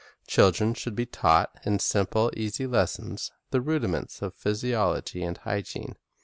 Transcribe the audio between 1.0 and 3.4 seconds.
early taught, in simple, easy lessons,